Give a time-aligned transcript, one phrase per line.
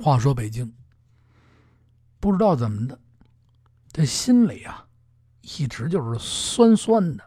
[0.00, 0.72] 话说北京，
[2.20, 2.96] 不知道怎么的，
[3.90, 4.86] 这心里啊，
[5.40, 7.24] 一直就是酸酸的，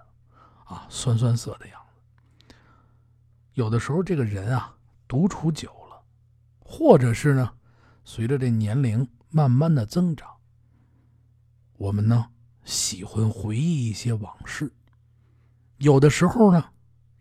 [0.63, 2.55] 啊，酸酸涩的样子。
[3.55, 4.73] 有的时候，这个人啊，
[5.05, 6.01] 独处久了，
[6.61, 7.51] 或者是呢，
[8.05, 10.29] 随着这年龄慢慢的增长，
[11.73, 12.29] 我们呢，
[12.63, 14.71] 喜欢回忆一些往事。
[15.79, 16.71] 有的时候呢，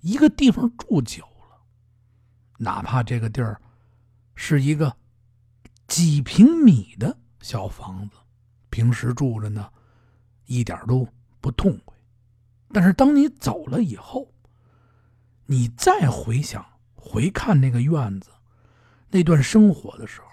[0.01, 1.61] 一个地方住久了，
[2.59, 3.61] 哪怕这个地儿
[4.37, 4.97] 是一个。
[5.91, 8.17] 几平米的小房子，
[8.71, 9.73] 平时住着呢，
[10.47, 11.05] 一点都
[11.41, 11.97] 不痛快。
[12.73, 14.33] 但是当你走了以后，
[15.47, 16.65] 你再回想、
[16.95, 18.31] 回看那个院子、
[19.09, 20.29] 那段生活的时候，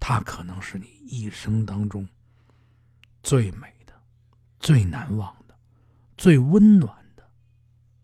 [0.00, 2.08] 它可能是你一生当中
[3.22, 3.92] 最美的、
[4.58, 5.56] 最难忘的、
[6.16, 7.22] 最温暖的、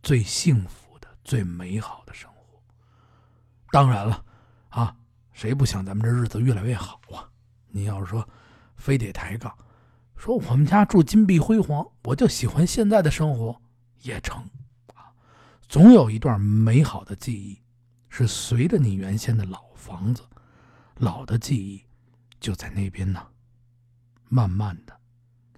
[0.00, 2.62] 最幸福的、最美好的生活。
[3.72, 4.24] 当然了，
[4.68, 4.96] 啊。
[5.34, 7.28] 谁不想咱们这日子越来越好啊？
[7.68, 8.26] 你要是说
[8.76, 9.52] 非得抬杠，
[10.16, 13.60] 说我们家住金碧辉煌，我就喜欢现在的生活
[14.02, 14.48] 也成
[14.94, 15.12] 啊。
[15.68, 17.60] 总有一段美好的记忆
[18.08, 20.22] 是随着你原先的老房子、
[20.98, 21.84] 老的记忆，
[22.38, 23.26] 就在那边呢，
[24.28, 24.96] 慢慢的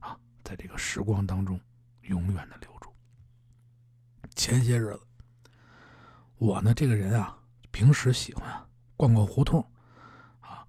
[0.01, 1.61] 啊，在这个时光当中
[2.01, 2.91] 永远的留住。
[4.35, 5.01] 前些日子，
[6.39, 7.39] 我呢这个人啊，
[7.71, 8.67] 平时喜欢。
[8.97, 9.61] 逛逛胡同，
[10.41, 10.67] 啊，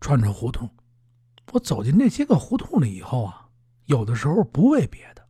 [0.00, 0.68] 串串胡同。
[1.52, 3.48] 我走进那些个胡同里以后啊，
[3.84, 5.26] 有的时候不为别的，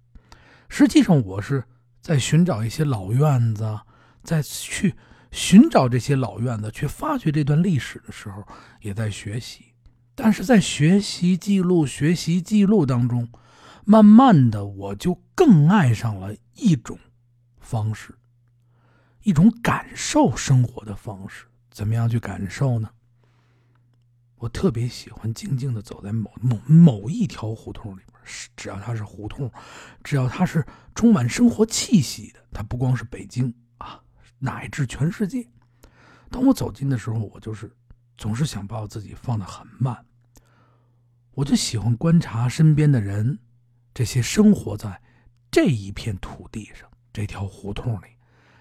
[0.68, 1.64] 实际上我是
[2.00, 3.80] 在寻找一些老院子，
[4.22, 4.94] 在去
[5.32, 8.46] 寻找这些老院子，去发掘这段历史的时候，
[8.80, 9.74] 也在学习。
[10.14, 13.28] 但是在学习记录、学习记录当中，
[13.84, 16.98] 慢慢的我就更爱上了一种
[17.58, 18.16] 方式，
[19.22, 21.46] 一种感受生活的方式。
[21.72, 22.88] 怎么样去感受呢？
[24.36, 28.20] 我特别喜欢静静的走在某某某一条胡同里边，
[28.56, 29.50] 只要它是胡同，
[30.02, 34.02] 只要它是充满生活气息的，它不光是北京啊，
[34.38, 35.48] 乃至全世界。
[36.28, 37.70] 当我走近的时候，我就是
[38.18, 40.04] 总是想把我自己放得很慢，
[41.32, 43.38] 我就喜欢观察身边的人，
[43.94, 45.00] 这些生活在
[45.50, 48.06] 这一片土地上、这条胡同里、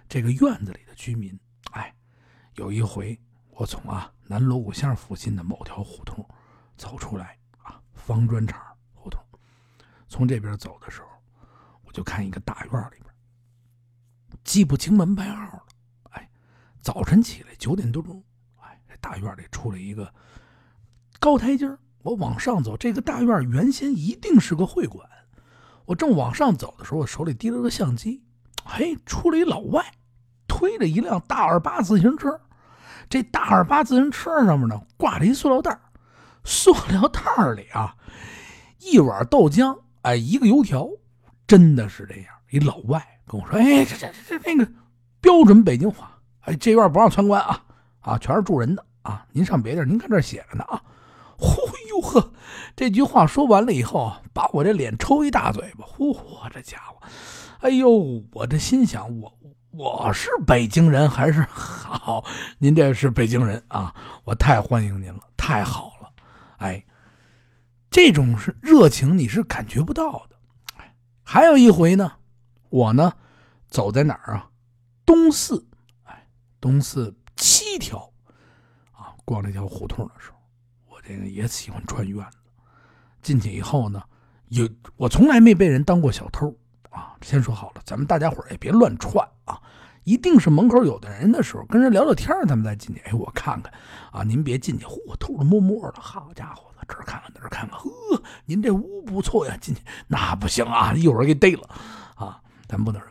[0.08, 1.40] 这个院子里的居民，
[2.56, 3.20] 有一回，
[3.52, 6.28] 我从啊南锣鼓巷附近的某条胡同
[6.76, 8.62] 走出来啊，方砖厂
[8.94, 9.24] 胡同。
[10.08, 11.08] 从这边走的时候，
[11.84, 13.06] 我就看一个大院里边，
[14.44, 15.64] 记不清门牌号了。
[16.12, 16.30] 哎，
[16.82, 18.22] 早晨起来九点多钟，
[18.58, 20.14] 哎，这大院里出了一个
[21.20, 21.66] 高台阶
[22.04, 25.08] 我往上走，这个大院原先一定是个会馆。
[25.86, 28.24] 我正往上走的时候，我手里提了个相机，
[28.66, 29.94] 嘿，出了一老外。
[30.62, 32.40] 推着一辆大二八自行车，
[33.10, 35.76] 这大二八自行车上面呢挂着一塑料袋
[36.44, 37.22] 塑料袋
[37.56, 37.96] 里啊
[38.78, 40.88] 一碗豆浆，哎，一个油条，
[41.48, 42.26] 真的是这样。
[42.52, 44.72] 一老外跟我说：“哎，这这这这那个
[45.20, 47.64] 标准北京话，哎，这院不让参观啊，
[48.02, 50.80] 啊，全是住人的啊，您上别地儿您看这写着呢啊。”
[51.44, 51.50] 呼
[51.90, 52.32] 呦呵，
[52.76, 55.84] 这句话说完了以后，把我这脸抽一大嘴巴。
[55.88, 56.16] 嚯，
[56.54, 57.08] 这家伙，
[57.62, 57.90] 哎呦，
[58.34, 59.34] 我这心想我。
[59.72, 62.26] 我是北京人还是好？
[62.60, 63.96] 您这是北京人啊，
[64.26, 66.12] 我太欢迎您了，太好了，
[66.58, 66.86] 哎，
[67.90, 70.36] 这种是热情你是感觉不到的。
[71.24, 72.12] 还有一回呢，
[72.70, 73.14] 我呢
[73.70, 74.50] 走在哪儿啊？
[75.06, 75.66] 东四，
[76.04, 76.28] 哎，
[76.60, 78.12] 东四七条
[78.92, 80.38] 啊，逛这条胡同的时候，
[80.90, 82.38] 我这个也喜欢穿院子。
[83.22, 84.04] 进去以后呢，
[84.50, 84.68] 有
[84.98, 86.54] 我从来没被人当过小偷。
[86.92, 89.60] 啊，先说好了，咱们大家伙也别乱串啊！
[90.04, 93.02] 一定是门口有的人的时候，跟人聊聊天咱们再进去。
[93.06, 93.72] 哎，我看看
[94.12, 97.88] 啊，您别进去，我，偷偷摸摸的，好家伙的，这儿看看那儿看看，呵，
[98.46, 101.70] 您这屋不错呀，进去那不行啊，一会儿给逮了
[102.16, 102.42] 啊！
[102.68, 103.02] 咱不能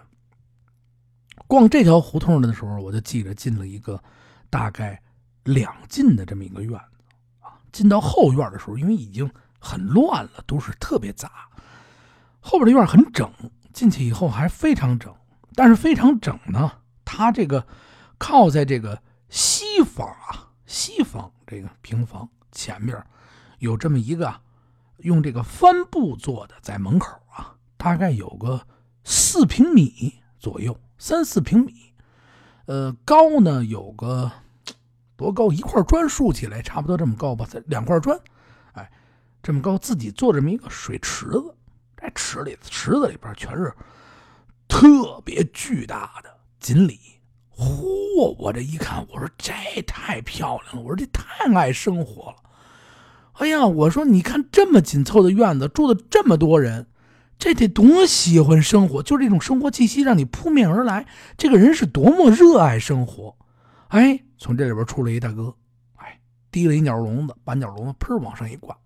[1.46, 4.02] 逛这条胡同的时候，我就记着进了一个
[4.50, 5.00] 大概
[5.44, 7.02] 两进的这么一个院子
[7.40, 7.54] 啊。
[7.72, 11.30] 进到后院的时候，因为已经很乱了，都是特别杂，
[12.40, 13.30] 后边的院很整。
[13.72, 15.14] 进去以后还非常整，
[15.54, 16.72] 但是非常整呢。
[17.04, 17.66] 它这个
[18.18, 22.96] 靠在这个西房啊，西房这个平房前面
[23.58, 24.32] 有这么一个
[24.98, 28.66] 用这个帆布做的，在门口啊，大概有个
[29.02, 31.92] 四平米左右，三四平米。
[32.66, 34.30] 呃，高呢有个
[35.16, 35.50] 多高？
[35.50, 38.16] 一块砖竖起来差不多这么高吧，两块砖，
[38.72, 38.88] 哎，
[39.42, 41.56] 这么高，自己做这么一个水池子。
[42.00, 43.72] 这池里池子里边全是
[44.66, 46.98] 特别巨大的锦鲤，
[47.56, 48.34] 嚯！
[48.38, 49.52] 我这一看，我说这
[49.86, 52.36] 太漂亮了，我说这太爱生活了
[53.34, 56.86] 哎呀，我说你看这么紧凑的院子，住的这么多人，
[57.38, 61.06] 这得多喜欢生活，就这种生活气息让你扑面而来。
[61.38, 63.34] 这个人是多么热爱生活。
[63.88, 65.54] 哎，从这里边出来一大哥，
[65.96, 66.20] 哎，
[66.50, 68.76] 提了一鸟笼子，把鸟笼子砰往上一挂。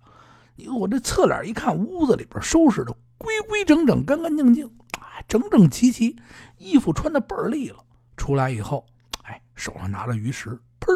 [0.57, 4.71] 你我这侧脸一看，屋子里边收拾的规规整整、干干净净，
[5.01, 6.17] 哎，整整齐齐，
[6.59, 7.85] 衣服穿的倍儿利落。
[8.17, 8.87] 出来以后，
[9.23, 10.93] 哎，手上拿着鱼食，砰，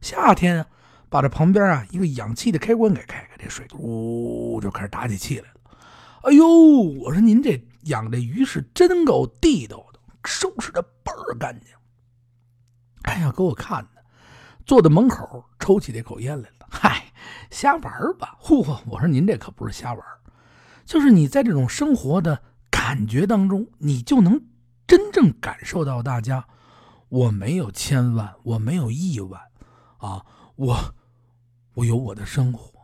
[0.00, 0.66] 夏天啊。
[1.08, 5.54] 把这旁边啊一个氧气的开关给开开，这水呜就开始打起气来了。
[6.22, 11.68] 哎呦，我说您这养这鱼是真够地道的，收拾的倍儿干净。
[13.02, 14.02] 哎呀，给我看的，
[14.66, 16.66] 坐在门口抽起这口烟来了。
[16.68, 17.04] 嗨，
[17.52, 18.36] 瞎玩吧？
[18.42, 18.76] 嚯！
[18.86, 20.04] 我说您这可不是瞎玩，
[20.86, 24.40] 就是你在这种生活的感觉当中，你就能
[24.86, 26.46] 真正感受到大家，
[27.10, 29.38] 我没有千万，我没有亿万，
[29.98, 30.24] 啊，
[30.54, 30.94] 我。
[31.76, 32.80] 我有我的生活，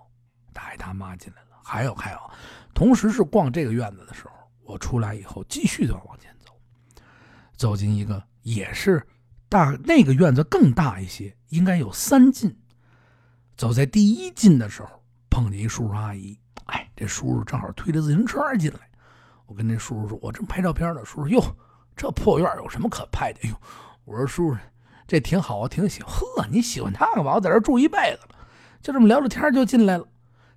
[0.53, 2.19] 大爷大妈进来了，还有还有，
[2.75, 4.33] 同时是逛这个院子的时候，
[4.65, 6.53] 我出来以后继续的往前走，
[7.57, 9.03] 走进一个也是
[9.49, 12.55] 大那个院子更大一些，应该有三进。
[13.57, 16.39] 走在第一进的时候，碰见一叔叔阿姨，
[17.03, 18.79] 这叔叔正好推着自行车进来，
[19.47, 21.43] 我跟那叔叔说：“我正拍照片呢。”叔叔哟，
[21.97, 23.49] 这破院有什么可拍的？
[23.49, 23.57] 哟，
[24.05, 24.59] 我说叔叔，
[25.05, 26.15] 这挺好，我挺喜欢。
[26.15, 27.35] 呵，你喜欢他干嘛？
[27.35, 28.37] 我在这住一辈子了。
[28.81, 30.07] 就这么聊着天就进来了，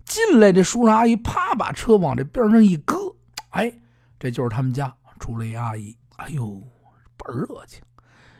[0.06, 3.16] 进来这叔叔阿姨啪把车往这边上一搁，
[3.50, 3.74] 哎，
[4.20, 6.62] 这就是他们家出来一阿姨，哎呦
[7.18, 7.82] 倍儿热情，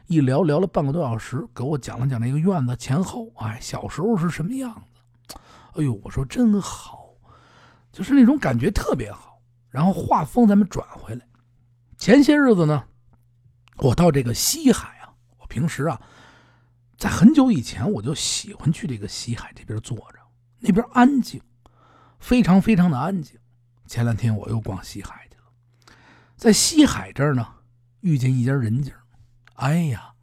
[0.06, 4.72] 一聊聊了半个多小时，给我讲了讲那个院子前后，哎，小时候是什么样
[5.28, 5.36] 子，
[5.74, 7.05] 哎呦，我说真好，
[7.96, 9.42] 就是那种感觉特别好。
[9.70, 11.26] 然后画风咱们转回来，
[11.98, 12.84] 前些日子呢，
[13.78, 16.02] 我到这个西海啊，我平时啊。
[16.98, 20.20] 在很久以前，我就喜欢去这个西海这边坐着，
[20.60, 21.42] 那边安静，
[22.20, 23.38] 非常非常的安静。
[23.86, 25.96] 前两天我又逛西海去了，
[26.36, 27.48] 在西海这儿呢，
[28.02, 28.94] 遇见一家人家，
[29.56, 30.14] 哎呀，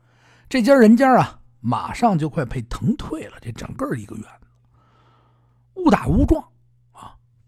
[0.48, 4.46] 这家人家啊，马上就快被腾退了，这整个一个院子，
[5.74, 6.42] 误打误撞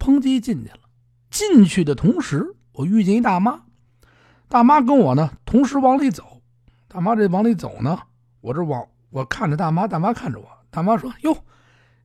[0.05, 0.81] 啊，砰叽进去了。
[1.31, 3.62] 进去的同时，我遇见一大妈，
[4.49, 6.43] 大妈跟我呢同时往里走，
[6.89, 7.99] 大妈这往里走呢，
[8.41, 8.87] 我这往。
[9.11, 10.47] 我看着大妈，大妈看着我。
[10.71, 11.37] 大妈说：“哟，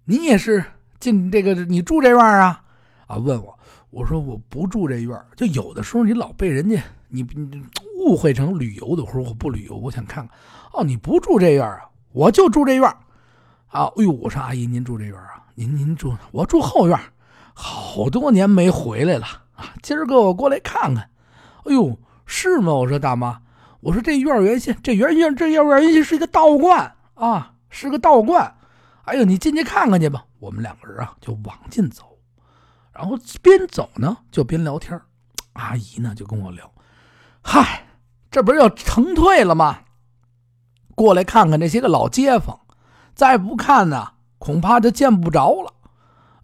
[0.06, 0.64] 你也是
[1.00, 1.56] 进这个？
[1.66, 2.64] 你住这院啊？”
[3.08, 3.58] 啊，问我。
[3.90, 7.64] 我说：“我不住这院就有的时候你老被人家你你
[7.98, 10.38] 误会成旅游的，我说我不旅游，我想看看。
[10.74, 11.90] 哦，你不住这院啊？
[12.12, 12.88] 我就住这院
[13.68, 15.44] 啊，哎呦，我说阿姨，您住这院啊？
[15.56, 17.00] 您您住，我住后院
[17.62, 19.26] 好多年没回来了
[19.56, 19.74] 啊。
[19.84, 21.10] 今儿个我过来看看。
[21.66, 22.74] 哎呦，是吗？
[22.74, 23.42] 我说大妈，
[23.82, 26.96] 我说这院原先这原先这院原先是一个道观。
[27.16, 28.56] 啊，是个道观，
[29.04, 30.24] 哎呦，你进去看看去吧。
[30.40, 32.18] 我们两个人啊，就往进走，
[32.94, 34.98] 然后边走呢，就边聊天。
[35.52, 36.72] 阿姨呢，就跟我聊，
[37.42, 37.86] 嗨，
[38.32, 39.80] 这不是要成退了吗？
[40.96, 42.58] 过来看看这些个老街坊，
[43.14, 45.74] 再不看呢，恐怕就见不着了。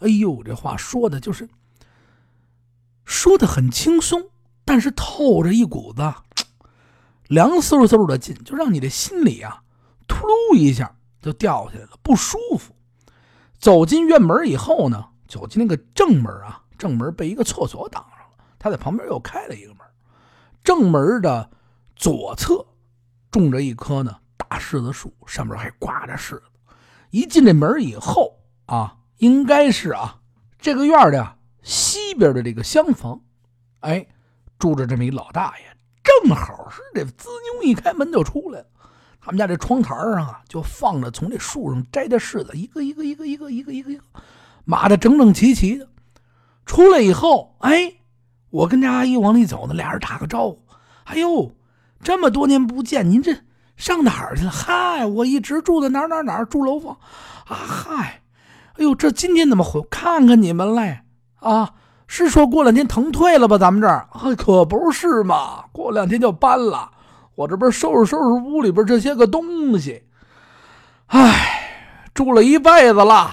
[0.05, 1.49] 哎呦，这话说的就是
[3.05, 4.29] 说的很轻松，
[4.63, 6.13] 但是透着一股子
[7.27, 9.63] 凉飕飕的劲，就让你的心里啊。
[10.07, 12.75] 突噜一下就掉下来了，不舒服。
[13.57, 18.45] 走进院门以后呢，走进那个正门啊，正门被一个厕所挡上了。
[18.59, 19.79] 他在旁边又开了一个门。
[20.63, 21.49] 正门的
[21.95, 22.63] 左侧
[23.31, 26.43] 种着一棵呢大柿子树，上面还挂着柿子。
[27.09, 30.19] 一进这门以后啊，应该是啊
[30.59, 33.21] 这个院的西边的这个厢房，
[33.79, 34.05] 哎，
[34.59, 35.65] 住着这么一老大爷，
[36.03, 38.65] 正好是这滋妞一开门就出来了。
[39.19, 44.03] 他们家这窗台上啊，就放着从这树上摘的柿子，一个一个一个一个一个一个一个，
[44.65, 45.87] 码的整整齐齐的。
[46.65, 47.93] 出来以后，哎，
[48.51, 50.63] 我跟这阿姨往里走呢，俩人打个招呼。
[51.05, 51.55] 哎呦，
[52.03, 53.35] 这么多年不见，您这
[53.77, 54.51] 上哪儿去了？
[54.51, 56.95] 嗨，我一直住在哪哪哪住楼房。
[57.47, 58.21] 啊嗨，
[58.77, 59.81] 哎呦，这今天怎么回？
[59.89, 61.01] 看看你们嘞
[61.39, 61.73] 啊！
[62.07, 63.57] 是说过两天腾退了吧？
[63.57, 66.91] 咱们这儿可不是嘛，过两天就搬了。
[67.33, 70.03] 我这边收拾收拾屋里边这些个东西，
[71.07, 73.31] 唉，住了一辈子了，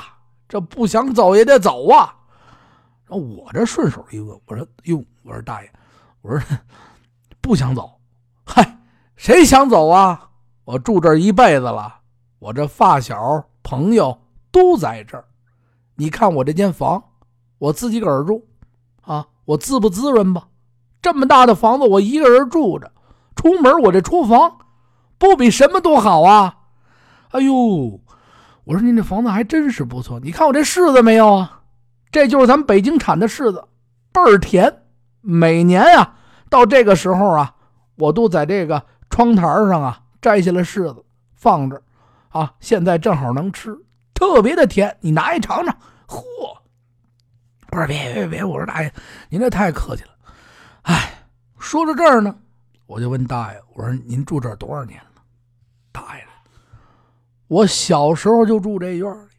[0.49, 2.15] 这不想走也得走啊。
[3.09, 5.71] 我这顺手一问，我说：“哟，我说大爷，
[6.23, 6.41] 我说
[7.43, 8.01] 不想走，
[8.47, 8.79] 嗨，
[9.17, 10.31] 谁想走啊？
[10.65, 11.95] 我住这一辈子了，
[12.39, 14.19] 我这发小朋友
[14.51, 15.25] 都在这儿。
[15.97, 17.03] 你看我这间房，
[17.59, 18.47] 我自己个儿住，
[19.03, 20.49] 啊，我滋不滋润吧？
[21.01, 22.91] 这么大的房子，我一个人住着。”
[23.35, 24.59] 出门我这厨房
[25.19, 26.59] 不比什么都好啊！
[27.31, 27.99] 哎呦，
[28.65, 30.21] 我说您这房子还真是不错。
[30.21, 31.63] 你看我这柿子没有啊？
[32.13, 33.65] 这就是咱们北京产的柿子，
[34.13, 34.83] 倍儿甜。
[35.23, 36.15] 每年啊，
[36.51, 37.55] 到这个时候啊，
[37.97, 41.83] 我都在这个窗台上啊摘下来柿子放着，
[42.29, 43.77] 啊，现在正好能吃，
[44.23, 44.97] 特别的甜。
[45.01, 45.77] 你拿一尝尝，
[46.07, 46.23] 嚯！
[47.73, 48.95] 我说别别别，我说大爷，
[49.29, 50.11] 您这太客气了。
[50.83, 51.27] 哎，
[51.59, 52.33] 说到这儿呢，
[52.87, 55.23] 我就问大爷，我说您住这儿多少年了？
[55.91, 56.25] 大爷，
[57.49, 59.31] 我小时候就住这院里，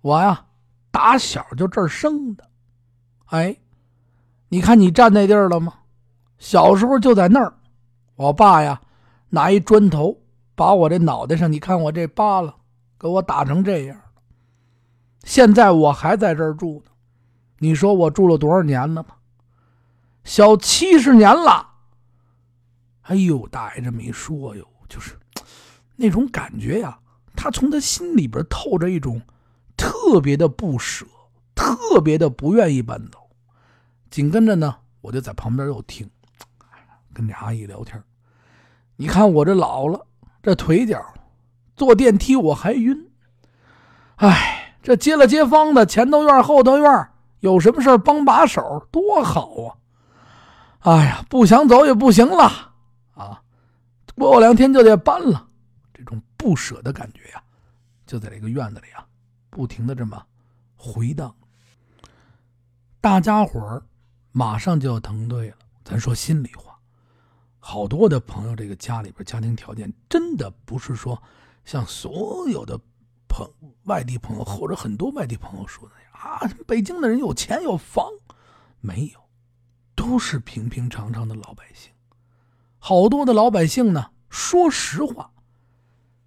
[0.00, 0.44] 我呀
[0.92, 2.48] 打小就这儿生的。
[3.26, 3.56] 哎，
[4.48, 5.74] 你看你站那地儿了吗？
[6.38, 7.52] 小时候就在那儿，
[8.14, 8.80] 我爸呀
[9.30, 10.16] 拿一砖头
[10.54, 12.54] 把我这脑袋上，你看我这疤了，
[13.02, 14.00] 给我打成这样
[15.24, 16.92] 现在我还在这儿住呢，
[17.58, 19.16] 你说我住了多少年了吧？
[20.22, 21.68] 小七十年了。
[23.02, 25.18] 哎呦，大爷这么一说哟，就是
[25.96, 26.96] 那种感觉呀，
[27.34, 29.20] 他从他心里边透着一种
[29.76, 31.04] 特别的不舍，
[31.56, 33.18] 特别的不愿意搬走。
[34.10, 36.08] 紧跟着呢，我就在旁边又听，
[37.12, 38.00] 跟这阿姨聊天。
[38.94, 40.06] 你看我这老了，
[40.40, 41.02] 这腿脚，
[41.76, 43.10] 坐电梯我还晕。
[44.16, 47.08] 哎，这接了街坊的，前头院后头院，
[47.40, 49.76] 有什么事帮把手，多好啊！
[50.80, 52.44] 哎呀，不想走也不行了
[53.14, 53.42] 啊！
[54.14, 55.48] 过两天就得搬了，
[55.94, 57.42] 这种不舍的感觉呀，
[58.06, 59.04] 就在这个院子里啊，
[59.50, 60.22] 不停的这么
[60.76, 61.34] 回荡。
[63.00, 63.82] 大家伙儿
[64.30, 66.78] 马上就要腾退了，咱说心里话，
[67.58, 71.20] 好多的朋友，这个家里边家庭条件真的不是说
[71.64, 72.78] 像所有的
[73.28, 73.50] 朋
[73.84, 78.06] 外地朋友或者很多外地朋友说的那样啊，北京的人有钱有房，
[78.80, 79.22] 没有。
[79.94, 81.92] 都是平平常常的老百姓，
[82.78, 85.30] 好多的老百姓呢，说实话，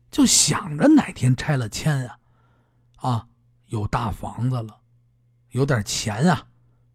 [0.10, 2.20] 就想着哪天拆了迁啊，
[2.98, 3.28] 啊，
[3.66, 4.80] 有大房子了，
[5.50, 6.48] 有点钱啊，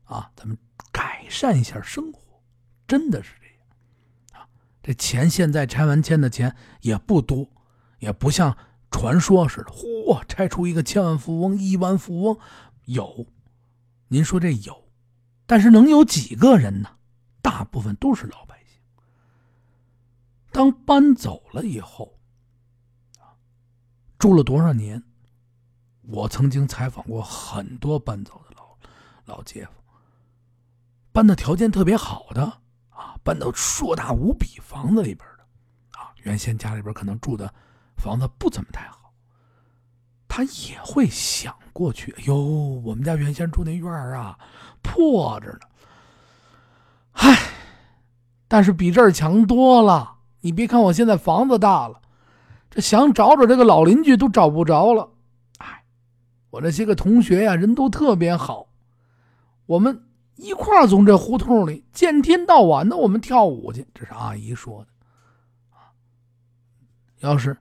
[0.04, 0.56] 啊，咱们
[0.90, 2.40] 改善一下生活，
[2.86, 4.48] 真的是这样啊。
[4.80, 7.46] 这钱现在拆完迁的钱也不多，
[8.00, 8.54] 也不像
[8.90, 12.38] 传说似的，嚯，拆出一个千万富翁、亿万富翁，
[12.86, 13.26] 有，
[14.08, 14.88] 您说这有？
[15.46, 16.96] 但是能有几个人呢？
[17.40, 18.78] 大部分都是老百姓。
[20.52, 22.18] 当搬走了以后，
[24.18, 25.02] 住了多少年？
[26.02, 28.76] 我曾经采访过很多搬走的老
[29.26, 29.74] 老街坊，
[31.12, 32.42] 搬的条件特别好的
[32.88, 37.52] 啊，搬到硕大无比房子里边的，啊，原先家里边可能住的
[38.00, 39.12] 房子不怎么太好，
[40.26, 42.10] 他也会想过去。
[42.12, 44.38] 哎呦，我们家原先住那院儿啊。
[44.82, 45.60] 破着呢，
[47.12, 47.36] 唉，
[48.48, 50.16] 但是比这儿强多了。
[50.40, 52.00] 你别看我现在房子大了，
[52.70, 55.10] 这想找找这个老邻居都找不着了。
[55.58, 55.84] 唉，
[56.48, 58.66] 我这些个同学呀，人都特别好，
[59.66, 60.02] 我们
[60.36, 63.86] 一块儿从这胡同里见天到晚的，我们跳舞去。
[63.92, 64.86] 这是阿姨说的。
[67.18, 67.54] 要是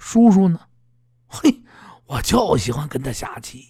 [0.00, 0.58] 叔叔呢？
[1.28, 1.60] 嘿，
[2.06, 3.66] 我就喜欢跟他下棋。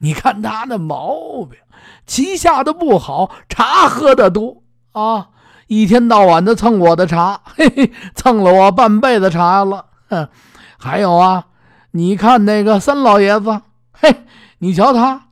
[0.00, 1.56] 你看他那毛病，
[2.04, 5.28] 棋下的不好，茶喝的多啊！
[5.68, 9.86] 一天到晚的蹭我的茶，嘿嘿，蹭了我半辈子茶了。
[10.08, 10.28] 哼，
[10.76, 11.46] 还有啊，
[11.92, 13.60] 你看那个三老爷子，
[13.92, 14.24] 嘿，
[14.58, 15.28] 你瞧他，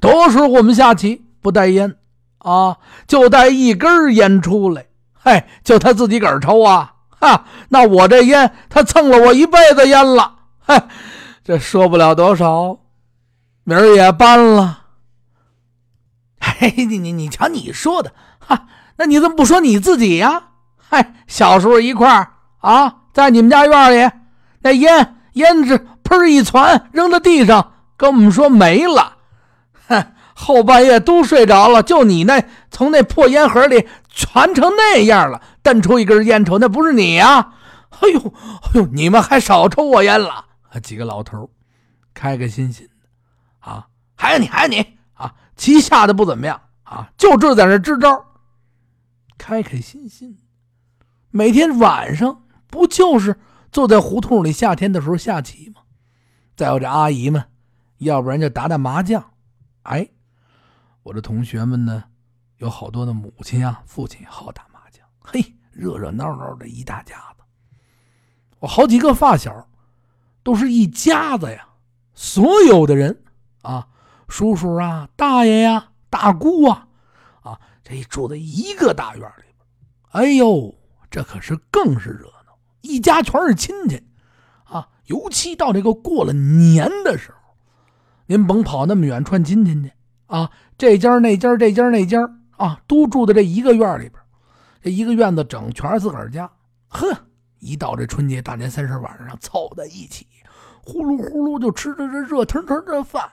[0.00, 1.94] 多时候我们下棋不带烟
[2.38, 10.88] 啊，就带一根烟出来，嘿，就他自己个儿抽啊， 哈，那我这烟他蹭了我一辈子烟了，哼，
[11.42, 12.78] 这说不了多少。
[13.64, 14.84] 明儿也搬了，
[16.40, 20.50] 嘿，你你你瞧你说的，哈，那你怎么不说你自己呀？
[20.76, 24.12] 嗨，小时候一块儿啊，在你们家院里，
[24.60, 29.16] 那烟烟纸喷一窜，扔到地上，跟我们说没了，
[29.88, 37.54] 哼，后半夜都睡着了，就你那从那破烟盒里传成那样了，瞪出一根烟抽，那不是你呀？
[37.88, 40.44] 哎呦，哎呦，你们还少抽我烟了？
[40.82, 41.50] 几个老头
[42.12, 43.70] 开开心心的。
[43.70, 45.34] 啊，还有你，还有你啊！
[45.56, 48.26] 棋下的不怎么样啊，就知在那支招，
[49.38, 50.36] 开开心心。
[51.30, 53.40] 每天晚上不就是
[53.72, 55.80] 坐在胡同里，夏天的时候下棋吗？
[56.54, 57.42] 再有这阿姨们，
[57.98, 59.32] 要不然就打打麻将。
[59.82, 60.08] 哎，
[61.06, 62.02] 我的同学们呢，
[62.56, 67.44] 有好多的母亲啊、父亲好打麻将，嘿，热热闹闹的一大家子。
[68.58, 69.68] 我好几个发小，
[70.42, 71.68] 都是一家子呀，
[72.12, 73.22] 所有的人。
[73.62, 73.86] 啊，
[74.26, 76.88] 叔叔啊，大爷呀，大姑啊，
[77.42, 79.66] 啊，这住在一个大院里边，
[80.10, 80.74] 哎呦，
[81.08, 84.02] 这可是更是热闹，一家全是亲戚，
[84.64, 87.54] 啊，尤其到这个过了年的时候，
[88.26, 89.92] 您甭跑那么远串亲戚去
[90.26, 90.50] 啊！
[90.78, 92.20] 这家那家这家那家
[92.56, 94.22] 啊，都住在这一个院里边，
[94.82, 96.50] 这一个院子整全是自个儿家。
[96.88, 97.08] 哼，
[97.58, 100.26] 一到这春节大年三十晚上，凑在一起，
[100.82, 103.28] 呼噜呼噜就吃着这热腾腾的饭。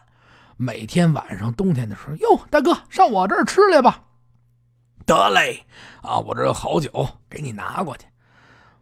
[0.56, 4.04] 每天晚上冬天的时候，哟，大哥上我这儿吃来吧。
[5.06, 5.66] 得嘞，
[6.02, 8.06] 啊，我这有好酒，给你拿过去。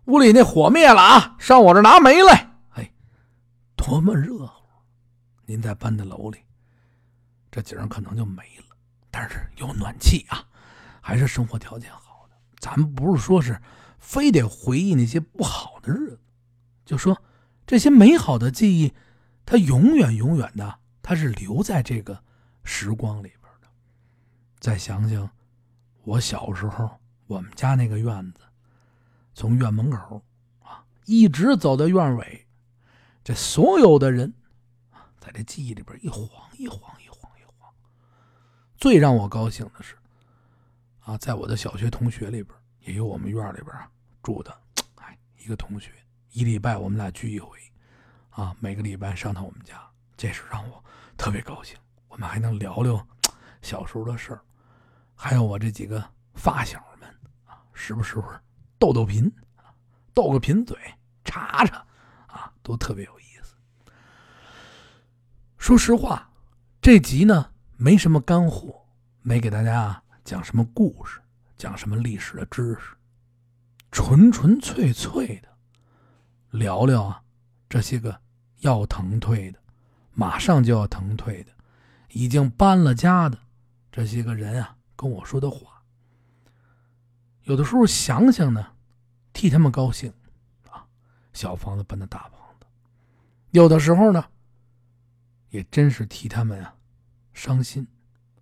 [0.06, 2.52] 屋里那火灭了啊，上我这拿煤来。
[2.76, 2.92] 哎，
[3.76, 4.64] 多么热乎！
[5.46, 6.40] 您再搬到楼里，
[7.52, 8.76] 这景儿可能就没了。
[9.12, 10.48] 但是有暖气啊，
[11.02, 12.36] 还是生活条件好的。
[12.60, 13.62] 咱不是说是
[14.00, 16.20] 非得回忆那些不好的日子，
[16.86, 17.22] 就说
[17.68, 18.94] 这些美好的记忆，
[19.46, 22.24] 它永远永远的，它是留在这个
[22.64, 23.68] 时光里边的。
[24.60, 25.30] 再想想。
[26.04, 26.90] 我小时候，
[27.28, 28.40] 我们家那个院子，
[29.36, 30.20] 从院门口
[30.64, 32.48] 啊，一直走到院尾，
[33.24, 34.34] 这所有的人
[34.90, 36.28] 啊，在这记忆里边一晃
[36.58, 36.92] 一晃。
[38.82, 39.96] 最让我高兴的是，
[41.02, 43.68] 啊，在我的小学同学里边，也有我们院里边
[44.24, 44.60] 住的，
[44.96, 45.92] 哎，一个同学，
[46.32, 47.60] 一礼拜我们俩聚一回，
[48.32, 50.84] 啊，每个礼拜上趟我们家，这是让我
[51.16, 51.78] 特别高兴。
[52.08, 53.08] 我们还能聊聊
[53.62, 54.42] 小时候的事儿。
[55.14, 57.08] 还有我这几个发小们
[57.46, 58.16] 啊，时不时
[58.80, 59.32] 斗斗贫
[60.12, 60.76] 逗，个贫嘴，
[61.24, 61.86] 查查
[62.26, 63.54] 啊，都特别有意思。
[65.60, 66.32] 说实话，
[66.82, 67.52] 这集呢
[67.84, 68.80] 没什么干货，
[69.24, 71.20] 没给大家讲什么故事，
[71.58, 72.96] 讲什么历史的知识，
[73.92, 75.48] 纯纯粹粹的
[76.52, 77.24] 聊聊啊
[77.68, 78.22] 这些个
[78.60, 79.60] 要腾退的，
[80.14, 81.52] 马上就要腾退的，
[82.10, 83.40] 已经搬了家的
[83.92, 84.78] 这些个人啊。
[84.96, 85.82] 跟我说的话，
[87.46, 88.74] 有的时候想想呢，
[89.34, 90.14] 替他们高兴
[90.70, 90.86] 啊，
[91.34, 92.68] 小房子搬到大房子；
[93.50, 94.24] 有的时候呢，
[95.50, 96.76] 也真是替他们啊
[97.42, 97.88] 伤心。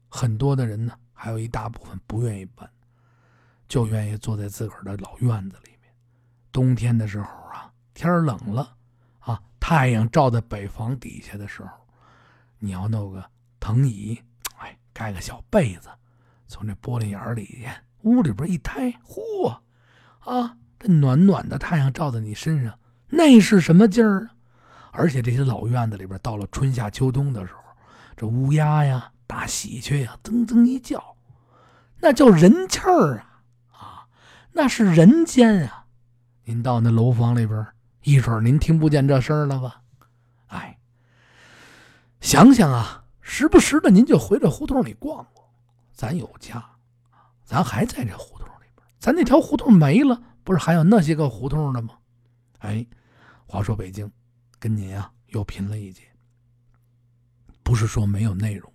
[0.09, 2.69] 很多的人呢，还有一大部分不愿意搬，
[3.69, 5.89] 就愿意坐在自个儿的老院子里面。
[6.51, 8.75] 冬天的时候啊，天冷了
[9.19, 11.69] 啊，太阳照在北房底下的时候，
[12.57, 13.23] 你要弄个
[13.57, 14.21] 藤椅，
[14.57, 15.87] 哎，盖个小被子。
[16.47, 17.65] 从这玻璃眼里，
[18.01, 19.47] 屋里边一抬，嚯，
[20.19, 24.35] 啊，这暖暖的太阳照在你身上，那是什么劲儿啊？
[24.91, 27.61] 而且这些老院子里边，到了春夏秋冬的时候，
[28.19, 31.15] 这乌鸦呀、大喜鹊呀，噔噔一叫，
[32.01, 34.07] 那叫人气儿啊，啊，
[34.51, 35.85] 那是人间啊！
[36.43, 37.65] 您到那楼房里边，
[38.03, 39.81] 一准儿您听不见这声了吧？
[40.47, 40.77] 哎，
[42.19, 45.47] 想想啊，时不时的您就回这胡同里逛逛。
[45.93, 46.61] 咱有家，
[47.45, 48.85] 咱还在这胡同里边。
[48.99, 51.93] 咱那条胡同没了，不是还有那些个胡同的吗？
[52.57, 52.85] 哎，
[53.45, 54.11] 话说北京，
[54.59, 56.01] 跟您啊又贫了一截。
[57.69, 58.73] 不是说没有内容，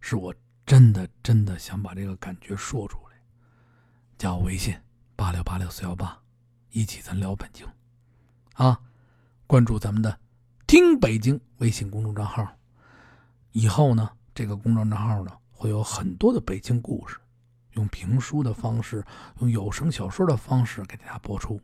[0.00, 0.34] 是我
[0.66, 3.14] 真的真的想把这个感觉说出来。
[4.18, 4.76] 加我微信
[5.14, 6.20] 八六八六四幺八，
[6.70, 7.64] 一起咱聊北京，
[8.54, 8.76] 啊，
[9.46, 10.18] 关注咱们的
[10.66, 12.44] “听北京”微信公众账号。
[13.52, 15.30] 以后呢，这个公众账号呢。
[15.52, 17.16] 会有很多的北京故事，
[17.74, 19.06] 用评书的方式，
[19.38, 21.60] 用有声小说的方式给大家播出。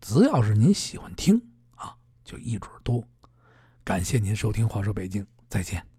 [0.00, 1.40] 只要是您喜欢听
[1.76, 3.06] 啊，就一准多。
[3.84, 5.95] 感谢您收听《话说北京》，再见。